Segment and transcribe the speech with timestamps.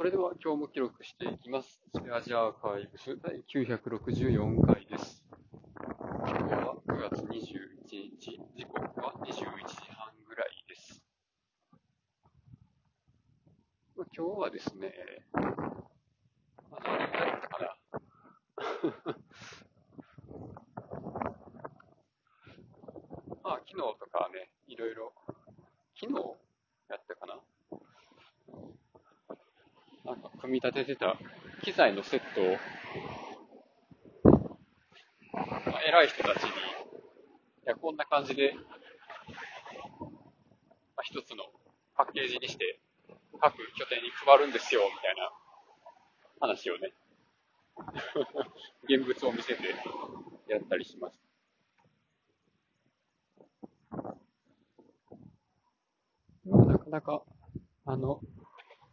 [0.00, 1.78] それでは今日も記録していきます。
[1.94, 5.22] スペアジアーカイブス第964回です。
[5.76, 5.86] 今
[6.26, 7.36] 日は9月21
[8.18, 9.44] 日、時刻は21時
[9.92, 11.02] 半ぐらいです。
[13.94, 14.94] まあ今日はですね、
[15.34, 15.42] ま
[16.78, 16.92] あ、何
[17.28, 17.76] やったかな。
[23.44, 25.12] まあ、昨日とかね、いろいろ、
[25.94, 26.14] 昨日
[26.88, 27.38] やったかな。
[30.10, 31.16] なんか、組み立ててた
[31.62, 32.56] 機材のセットを、
[34.24, 36.52] まあ、偉い人たちに、い
[37.66, 38.62] や、こんな感じで、ま
[40.96, 41.44] あ、一つの
[41.96, 42.80] パッケージにして、
[43.40, 45.30] 各拠点に配るんですよ、みたいな
[46.40, 46.92] 話をね、
[48.90, 49.62] 現物を見せて
[50.48, 51.22] やったりします。
[56.44, 57.22] まあなかなか、
[57.84, 58.20] あの、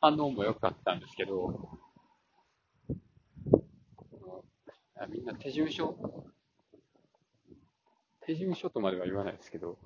[0.00, 1.78] 反応も良かったんですけど、
[5.08, 5.94] みんな手順書？
[8.26, 9.78] 手順書とまでは言わないですけど、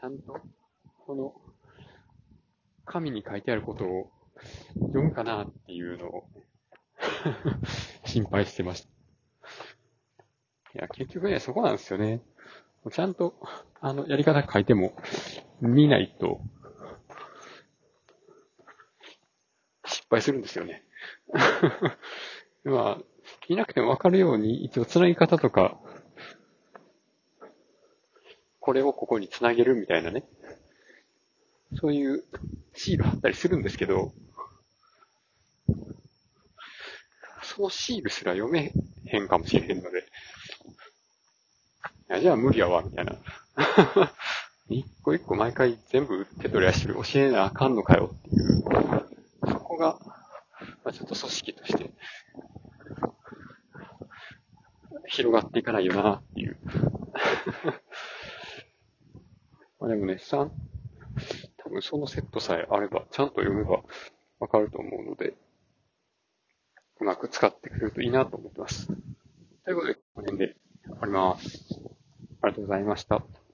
[0.00, 0.40] ちゃんと、
[1.06, 1.34] この、
[2.84, 4.10] 紙に書いてあることを
[4.74, 6.28] 読むかなっていうのを
[8.06, 8.88] 心配してました。
[10.78, 12.22] いや、結局ね、そこなんですよね。
[12.92, 13.34] ちゃんと、
[13.80, 14.94] あの、やり方書いても、
[15.60, 16.40] 見ないと、
[20.06, 20.84] 失敗するんですよね。
[22.64, 23.04] まあ、
[23.48, 25.80] 見なくてもわかるように、一応つなぎ方とか、
[28.60, 30.24] これをここにつなげるみたいなね。
[31.74, 32.24] そういう
[32.74, 34.12] シール貼ったりするんですけど、
[37.42, 38.72] そのシールすら読め
[39.06, 40.00] へんかもしれへんので、
[42.10, 43.16] いや、じゃあ無理やわ、みたいな。
[44.68, 48.62] 一個一個毎回全部手取り足取り教えなあかんのかよっていう、
[49.48, 49.98] そこが、
[50.84, 51.90] まあ、ちょっと組織として、
[55.06, 56.56] 広がっていかないよなっていう。
[59.78, 60.52] まあでもね、さん、
[61.58, 63.82] 多分そのセットさえあれば、ちゃんと読めば
[64.40, 65.36] わかると思うので、
[67.00, 68.86] うまく使ってくれるといいなと思ってます。
[68.86, 71.80] ということで、この辺で終わります。
[72.42, 73.45] ありがとうございました。